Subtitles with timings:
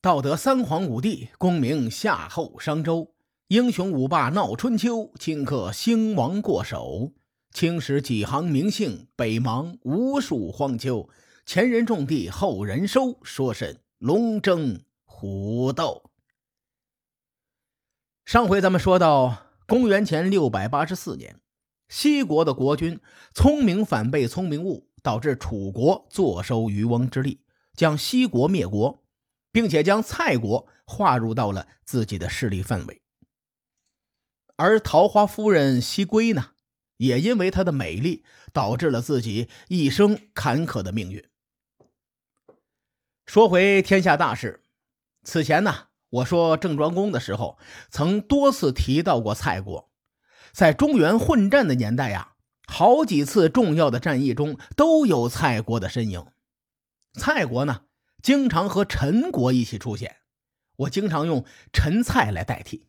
[0.00, 3.16] 道德三皇五帝，功名夏后商周，
[3.48, 7.14] 英雄五霸闹春秋，顷刻兴亡过手。
[7.50, 11.08] 青史几行名姓，北邙无数荒丘。
[11.44, 16.12] 前人种地，后人收，说甚龙争虎斗？
[18.24, 21.40] 上回咱们说到，公元前六百八十四年，
[21.88, 23.00] 西国的国君
[23.34, 27.40] 聪明反被聪明误，导致楚国坐收渔翁之利，
[27.74, 29.02] 将西国灭国，
[29.52, 33.02] 并且将蔡国划入到了自己的势力范围。
[34.56, 36.50] 而桃花夫人西归呢，
[36.96, 41.24] 也因为她的美丽，导致了自己一生坎坷的命运。
[43.26, 44.62] 说回天下大事，
[45.22, 45.88] 此前呢。
[46.10, 47.58] 我说郑庄公的时候，
[47.90, 49.90] 曾多次提到过蔡国。
[50.52, 52.32] 在中原混战的年代呀，
[52.66, 56.24] 好几次重要的战役中都有蔡国的身影。
[57.12, 57.82] 蔡国呢，
[58.22, 60.16] 经常和陈国一起出现，
[60.76, 62.88] 我经常用陈蔡来代替。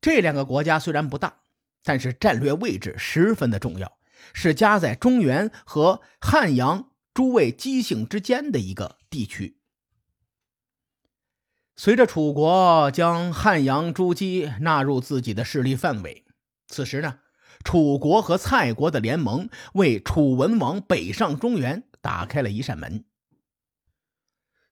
[0.00, 1.40] 这两个国家虽然不大，
[1.82, 3.98] 但是战略位置十分的重要，
[4.32, 9.58] 是夹在中原和汉阳诸位姬姓之间的一个地区。
[11.76, 16.24] 随着楚国将汉阳诸姬纳入自己的势力范围，
[16.66, 17.20] 此时呢，
[17.64, 23.04] 楚国和蔡国的联盟为楚文王北上中原打开了一扇门。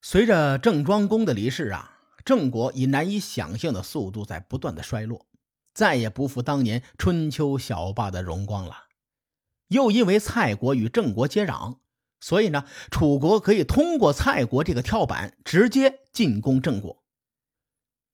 [0.08, 5.26] 随着郑庄公的离世啊，郑国以难以想象的速度在不断的衰落，
[5.74, 8.84] 再也不复当年春秋小霸的荣光了。
[9.66, 11.78] 又因为蔡国与郑国接壤。
[12.20, 17.02] 所以呢，楚国可以通过蔡国这个跳板直接进攻郑国。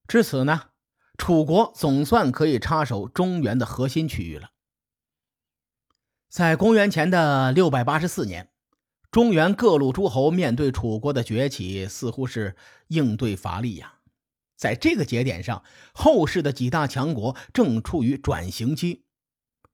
[0.09, 0.71] 至此呢，
[1.19, 4.49] 楚国总算可以插手中原的核心区域了。
[6.31, 8.49] 在公元前的六百八十四年，
[9.13, 12.57] 中原各路诸侯面对楚国的崛起，似乎是
[12.89, 13.99] 应对乏力呀。
[14.57, 19.05] 在这个节点上，后世的几大强国正处于转型期。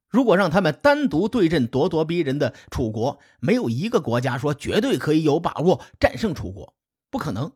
[0.09, 6.75] 如果让他们单独对阵咄咄逼人的楚国，没有一个国家说绝对可以有把握战胜楚国，
[7.09, 7.53] 不可能。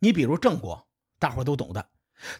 [0.00, 0.88] 你比如郑国，
[1.20, 1.90] 大伙都懂的。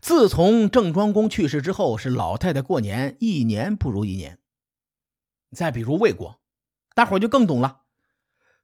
[0.01, 4.41] 自从郑庄公去世之后，是老太太过年一年不如一年。
[5.53, 6.41] 再比如魏国，
[6.97, 7.80] 大伙就更懂了。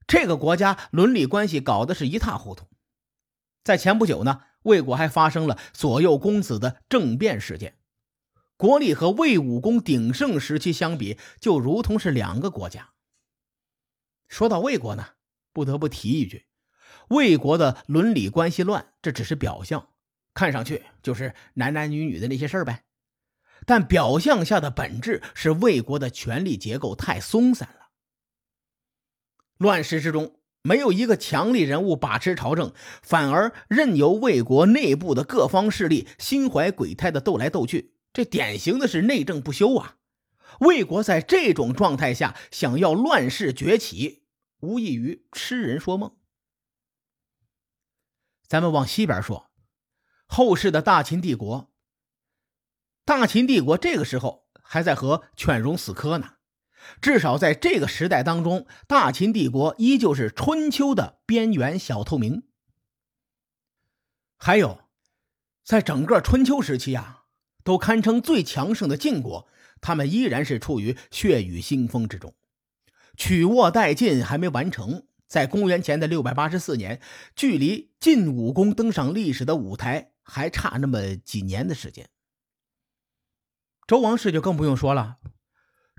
[0.06, 2.66] 这个国家伦理关系搞得是一塌糊涂。
[3.64, 7.76] 在前不久呢，魏国还发生了左右公子的政变事件。
[8.56, 12.90] 国力和魏武公鼎盛时期相比，就如同是两个国家。
[14.28, 15.08] 说到魏国呢，
[15.52, 16.46] 不得不提一句：
[17.08, 19.88] 魏国的伦理关系乱，这只是表象，
[20.32, 22.84] 看上去就是男男女女的那些事儿呗。
[23.66, 27.85] 但表象下的本质是魏国的权力结构太松散了。
[29.58, 32.72] 乱世之中，没有一个强力人物把持朝政，
[33.02, 37.94] 反而任由魏国内部的各方势力心怀鬼胎的斗来斗去。
[38.12, 39.96] 这典型的是内政不修啊！
[40.60, 44.24] 魏国在这种状态下想要乱世崛起，
[44.60, 46.16] 无异于痴人说梦。
[48.46, 49.50] 咱们往西边说，
[50.26, 51.70] 后世的大秦帝国。
[53.04, 56.35] 大秦帝国这个时候还在和犬戎死磕呢，
[57.00, 62.44] 至少在这个时代当中，大秦帝国依旧是春秋的边缘小透明。
[64.37, 64.81] 还有，
[65.65, 67.25] 在整个春秋时期啊。
[67.65, 69.48] 都堪称最强盛的晋国，
[69.81, 72.32] 他们依然是处于血雨腥风之中，
[73.16, 75.09] 取握殆尽还没完成。
[75.26, 77.00] 在公元前的六百八十四年，
[77.34, 82.09] 距离晋武公登上历史的舞台还差那么几年的时间。
[83.88, 85.16] 周王室就更不用说了，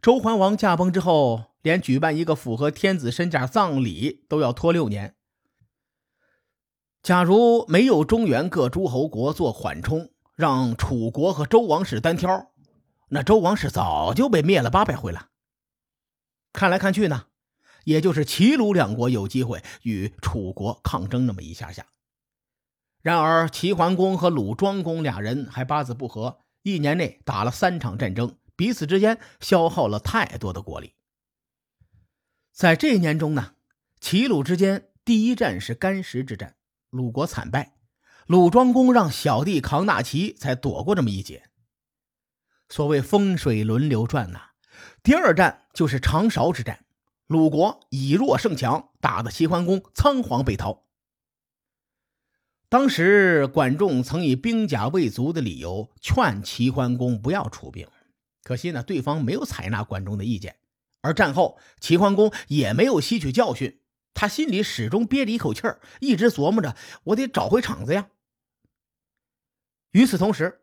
[0.02, 5.16] 周桓王驾崩之后，连举办一个符合天子身价葬礼都要拖六年。
[7.02, 12.52] 假如没有中原各诸侯国做缓冲，让楚国和周王室单挑，
[13.10, 15.30] 那周王室早就被灭了八百回了。
[16.54, 17.26] 看来看去呢，
[17.86, 21.86] 也就是齐鲁两国有机会与楚国抗争那么一下下。
[23.02, 30.96] 然而齐桓公和鲁庄公俩人还八字不合，一年内打了三场战争，彼此之间消耗了太多的国力。
[32.52, 33.54] 在这一年中呢，
[34.02, 36.58] 齐鲁之间第一战是干石之战，
[36.90, 37.76] 鲁国惨败。
[38.26, 41.50] 鲁庄公让小弟扛大旗，才躲过这么一劫。
[42.68, 44.50] 所谓风水轮流转呐，
[45.02, 46.84] 第二战就是长勺之战，
[47.28, 50.84] 鲁国以弱胜强，打得齐桓公仓皇北逃。
[52.68, 57.88] 当时管仲曾以兵甲未足的理由劝齐桓公不要出兵，
[58.48, 60.56] 可惜呢，对方没有采纳管仲的意见。
[61.02, 63.82] 而战后，齐桓公也没有吸取教训，
[64.14, 68.08] 他心里始终憋着一口气儿，一直琢磨着我得找回场子呀。
[69.92, 70.62] 与此同时，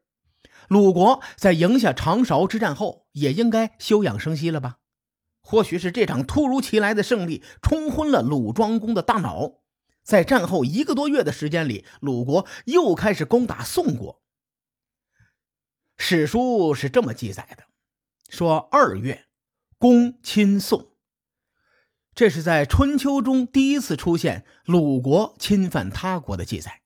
[0.66, 4.78] 鲁国在赢下长勺之战后，也应该休养生息了吧？
[5.42, 9.60] 或许是这场突如其来的胜利冲昏了鲁庄公的大脑，
[10.02, 14.22] 在战后一个多月的时间里，鲁国又开始攻打宋国。
[15.98, 17.64] 史书是这么记载的：
[18.34, 19.26] 说二月，
[19.78, 20.90] 攻侵宋。
[22.16, 26.82] 这是在春秋中第一次出现鲁国侵犯他国的记载。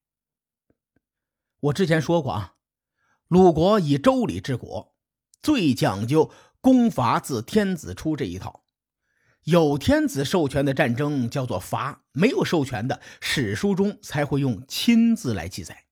[1.61, 2.55] 我之前说过啊，
[3.29, 4.95] 鲁国以周礼治国，
[5.41, 6.31] 最讲究
[6.61, 8.63] 攻伐自天子出这一套。
[9.45, 15.85] 有天子授权的战争叫做伐，没有授权的，史书中才会用亲字来记载。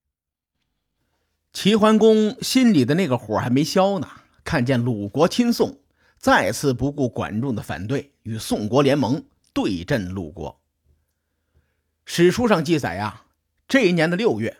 [1.54, 4.10] 齐桓公心里的那个火还没消呢，
[4.46, 5.80] 看见鲁国亲宋，
[6.18, 10.60] 再次不顾管仲的反对，与宋国联盟对阵鲁国。
[12.04, 13.24] 史书上记载呀，
[13.66, 14.58] 这一年的六月。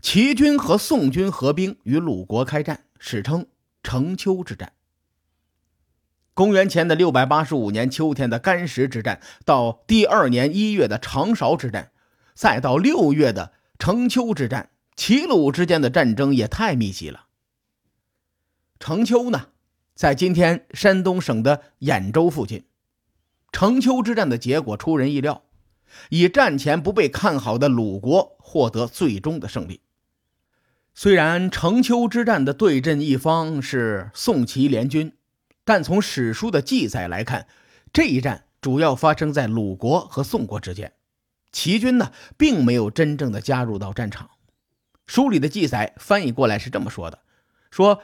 [0.00, 3.46] 齐军和宋军合兵与鲁国开战，史称
[3.84, 4.72] 城丘之战。
[6.34, 11.92] 公元前的六百八十五年秋天的干石之战，到第二年一月的长勺之战，
[12.34, 17.26] 再到六月的城丘之战，齐鲁之间的战争也太密集了。
[18.82, 19.46] 城丘呢，
[19.94, 22.64] 在今天山东省的兖州附近。
[23.52, 25.44] 城丘之战的结果出人意料，
[26.08, 29.82] 以战前不被看好的鲁国获得最终的胜利。
[30.94, 35.12] 虽然城丘之战的对阵一方是宋齐联军，
[35.62, 37.46] 但从史书的记载来看，
[37.92, 40.92] 这一战主要发生在鲁国和宋国之间。
[41.52, 44.30] 齐军呢，并没有真正的加入到战场。
[45.06, 47.20] 书里的记载翻译过来是这么说的：
[47.70, 48.02] 说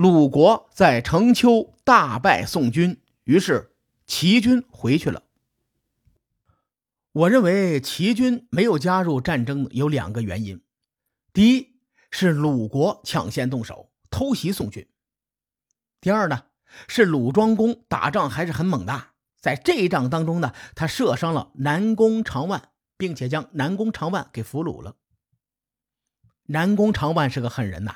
[0.00, 3.74] 鲁国在城丘大败宋军，于是
[4.06, 5.24] 齐军回去了。
[7.12, 10.62] 我认为齐军没有加入战争有两个原因，
[11.34, 11.76] 第一。
[12.10, 14.88] 是鲁国抢先动手偷袭宋军。
[16.00, 16.44] 第二呢，
[16.88, 19.08] 是鲁庄公打仗还是很猛的，
[19.38, 24.96] 在这一仗当中呢，他射伤了南宫长万，并且将南宫长万给俘虏了。
[26.46, 27.94] 南宫长万是个狠人呐，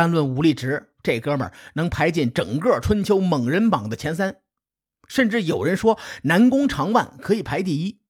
[0.00, 4.40] 单论武力值，这哥们儿能排进整个春秋猛人榜的前三，
[5.06, 8.00] 甚至有人说南宫长万可以排第一。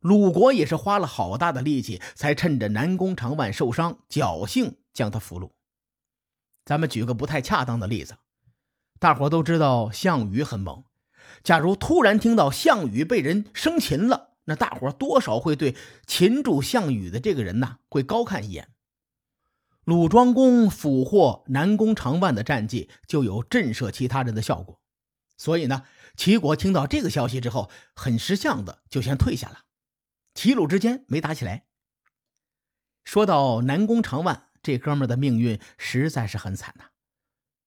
[0.00, 5.50] 鲁国也是花了好大的力气，才趁着南宫长万受伤，侥幸将他俘虏。
[6.64, 8.16] 咱们举个不太恰当的例子，
[8.98, 10.84] 大伙都知道项羽很猛。
[11.42, 15.76] 假如突然听到项羽被人生擒了，那大伙多少会对
[16.06, 18.70] 擒住项羽的这个人呐，会高看一眼。
[19.86, 24.80] 鲁庄公俘获南宫长万的战绩，就有震慑其他人的效果。
[25.36, 25.84] 所以呢，
[26.16, 29.60] 齐国听到这个消息之后，很识相的就先退下了。
[30.34, 31.66] 齐鲁之间没打起来。
[33.04, 36.86] 说到南宫长万这哥们的命运实在是很惨呐。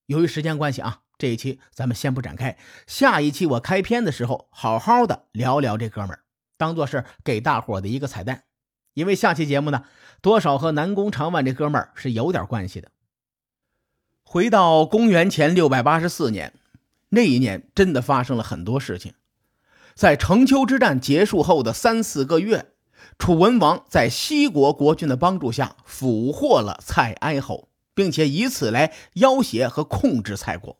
[0.08, 6.26] 由于时间关系啊，这一期咱们先不展开，下一期我开篇的时候好好的聊聊这哥们儿，
[6.58, 8.44] 当做是给大伙的一个彩蛋。
[8.94, 9.86] 因为下期节目呢，
[10.22, 12.92] 多少和南宫长万这哥们儿是有点关系的。
[14.24, 16.54] 回到公元前六百八十四年，
[17.10, 19.14] 那一年真的发生了很多事情。
[19.96, 22.74] 在城丘之战结束后的三四个月，
[23.18, 30.78] 楚文王在西国国君的帮助下俘获了蔡哀侯，并且以此来要挟和控制蔡国。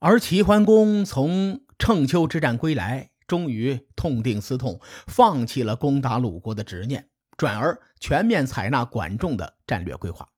[0.00, 10.28] 而齐桓公从乘丘之战归来，终于痛定思痛，放弃了攻打鲁国的执念，转而全面采纳管仲的战略规划。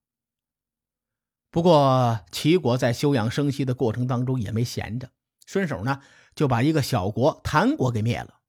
[1.50, 5.08] 不过，齐国在休养生息的过程当中也没闲着，
[5.46, 6.02] 顺手呢。
[6.36, 8.40] 就把一个小国谭国给灭了。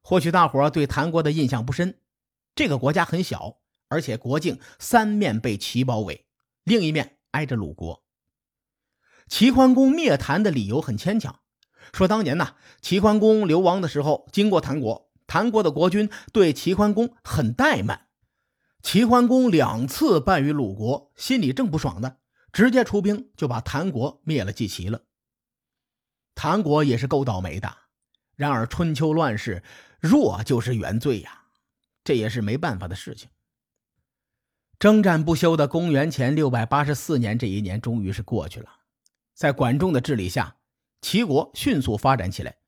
[0.00, 2.00] 或许大伙对谭国的印象不深，
[2.54, 3.58] 这个国家很小，
[3.88, 6.26] 而且国境三面被齐包围，
[6.64, 8.02] 另一面挨着鲁国。
[9.28, 11.38] 齐桓公灭谭的理由很牵强，
[11.92, 18.06] 说当年呢，齐桓公流亡的时候经过谭国，谭国的国君对齐桓公很怠慢，
[18.82, 22.16] 齐桓公两次败于鲁国，心里正不爽呢，
[22.52, 25.02] 直接出兵就把谭国灭了，祭齐了。
[26.34, 27.74] 谭国也是够倒霉的，
[28.34, 29.62] 然而春秋乱世，
[30.00, 31.44] 弱就是原罪呀，
[32.04, 33.30] 这也是没办法的事情。
[34.78, 38.68] 征战不休的公元前六百八十四年这一年终于是过去了，
[39.32, 40.55] 在管仲的治理下，
[41.00, 42.58] 齐国迅速发展起来。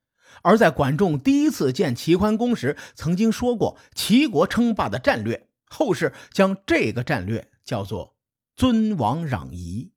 [0.41, 8.15] 而在管仲第一次见齐桓公时，曾经说过齐国称霸的战略，后世将这个战略叫做
[8.55, 9.91] “尊王攘夷”。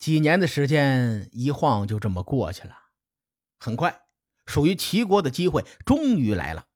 [0.00, 2.76] 几年的时间一晃就这么过去了，
[3.60, 4.02] 很快，
[4.46, 6.66] 属于齐国的机会终于来了。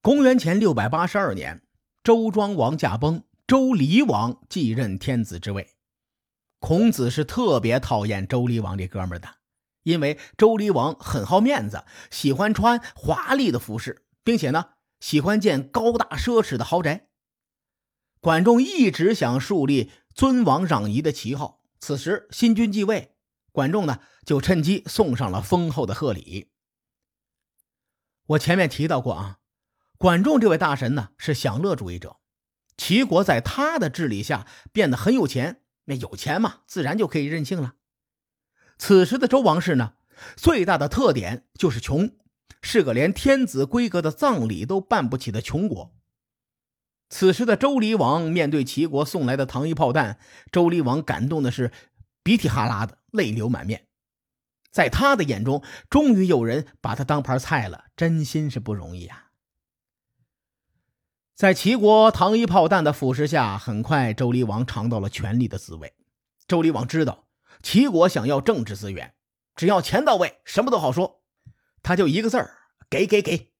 [0.00, 1.62] 公元前六百八十二年，
[2.04, 5.74] 周庄王驾崩，周黎王继任天子之位。
[6.60, 9.36] 孔子是特别讨厌周厉王这哥们的，
[9.82, 17.08] 因为周厉王很好面子，喜欢穿华丽的服饰，并且呢，喜欢建高大奢侈的豪宅。
[18.20, 23.16] 管仲一直想树立尊王攘夷的旗号，此时新君继位，
[23.50, 26.50] 管仲呢就趁机送上了丰厚的贺礼。
[28.26, 29.38] 我前面提到过啊。
[29.96, 32.18] 管仲这位大神呢是享乐主义者，
[32.76, 37.74] 齐国在他的治理下变得很有钱，那有钱嘛，自然就可以任性了。
[38.78, 39.94] 此时的周王室呢，
[40.36, 42.10] 最大的特点就是穷，
[42.62, 45.92] 是个连天子规格的葬礼都办不起的穷国。
[47.08, 50.20] 此时的周厉王面对齐国送来的糖衣炮弹，
[50.52, 51.72] 周厉王感动的是
[52.22, 53.88] 鼻涕哈拉的，泪流满面。
[54.70, 59.29] 在他的眼中，终于有人把他当盘菜了，真心是不容易啊。
[61.40, 65.94] 在齐国糖衣炮弹的腐蚀下，很快周厉王尝到了权力的滋味。
[66.46, 67.28] 周厉王知道
[67.62, 69.14] 齐国想要政治资源，
[69.56, 71.22] 只要钱到位，什么都好说。
[71.82, 72.50] 他就一个字儿：
[72.90, 73.52] 给给给。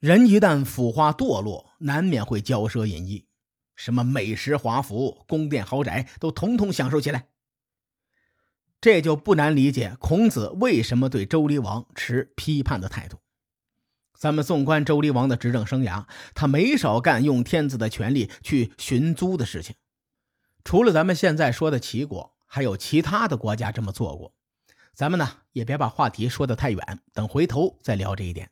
[0.00, 3.28] 人一旦腐化堕落，难免会骄奢淫逸，
[3.76, 7.28] 什么美食华服、宫殿豪宅都统统享受起来。
[8.80, 13.20] 这就不难理解孔子为什么对周厉王持批判的态度。
[14.24, 19.76] 咱们纵观周厉王的执政生涯，他没少干用天子的权力去寻租的事情。
[20.64, 24.32] 除了咱们现在说的齐国，还有其他的国家这么做过。
[24.94, 28.50] 咱们呢也别把话题说得太远，等回头再聊这一点。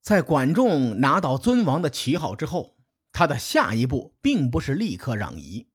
[0.00, 2.76] 在管仲拿到尊王的旗号之后，
[3.10, 5.66] 他的下一步并不是立刻攘夷。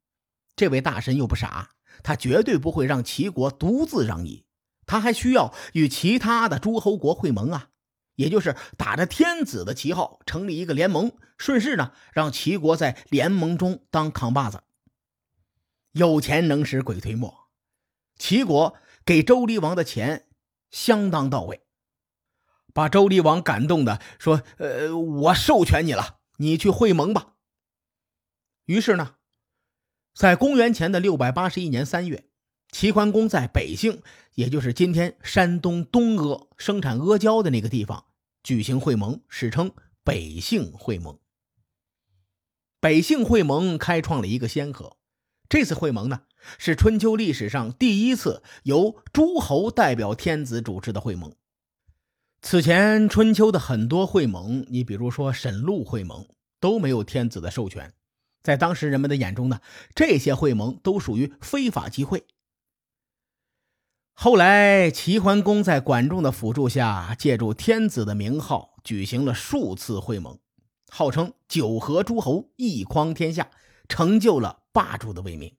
[0.55, 1.71] 这位大神又不傻，
[2.01, 4.45] 他绝对不会让齐国独自攘夷，
[4.85, 7.67] 他还需要与其他的诸侯国会盟啊。
[8.15, 14.63] 也就是打着天子的旗号成立一个联盟，顺势呢让齐国在联盟中当扛把子。
[15.91, 17.49] 有钱能使鬼推磨，
[18.17, 20.27] 齐国给周厉王的钱
[20.69, 21.61] 相当到位，
[22.73, 27.33] 把周厉王感动的说：“呃，我授权你了，你去会盟吧。”
[28.65, 29.15] 于是呢，
[30.13, 32.29] 在公元前的六百八十一年三月，
[32.71, 34.01] 齐桓公在北杏，
[34.35, 38.05] 也就是今天山东东阿生产阿胶的那个地方。
[38.43, 39.71] 举行会盟，史称
[40.03, 41.19] 北杏会盟。
[42.79, 44.97] 北杏会盟开创了一个先河。
[45.47, 46.21] 这次会盟呢，
[46.57, 51.35] 是春秋历史上第一次由诸侯代表天子主持的会盟。
[52.41, 56.25] 此前春秋的很多会盟，你比如说沈陆会盟，
[56.59, 57.93] 都没有天子的授权。
[58.41, 59.59] 在当时人们的眼中呢，
[59.93, 62.23] 这些会盟都属于非法集会。
[64.13, 70.37] 后来，齐桓公在管仲的辅助下，借助天子的名号，举行了数次会盟，
[70.89, 73.49] 号称九合诸侯，一匡天下，
[73.89, 75.55] 成就了霸主的威名。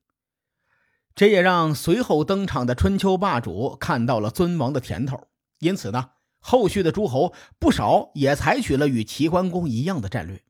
[1.13, 5.27] 这也让随后登场的春秋霸主看到了尊王的甜头。
[5.59, 10.41] 因此呢，后续的诸侯不少也采取了与齐桓公一样的战略。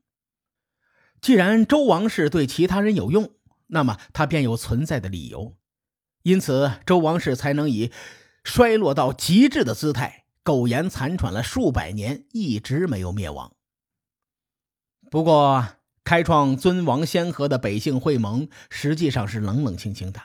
[1.20, 3.30] 既然周王室对其他人有用，
[3.66, 5.56] 那么他便有存在的理由。
[6.24, 7.92] 因此，周王室才能以
[8.42, 13.52] 衰落到极致的姿态苟延残喘了数百年，一直没有灭亡。
[15.10, 15.68] 不过，
[16.02, 20.20] 开创尊王先河的北杏会盟实际上是冷冷清清的。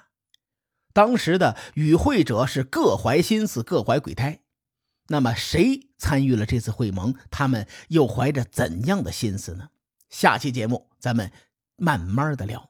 [0.94, 4.40] 当时的与会者是各怀心思，各怀鬼胎。
[5.10, 7.14] 那么，谁参与了这次会盟？
[7.30, 9.70] 他们又怀着怎样的心思呢？
[10.10, 11.30] 下期节目咱们
[11.76, 12.70] 慢慢的聊。